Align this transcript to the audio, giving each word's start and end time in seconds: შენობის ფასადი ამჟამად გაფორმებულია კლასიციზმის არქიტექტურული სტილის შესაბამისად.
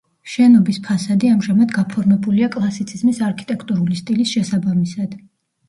შენობის 0.35 0.79
ფასადი 0.87 1.29
ამჟამად 1.33 1.75
გაფორმებულია 1.75 2.49
კლასიციზმის 2.57 3.21
არქიტექტურული 3.29 4.01
სტილის 4.03 4.35
შესაბამისად. 4.35 5.19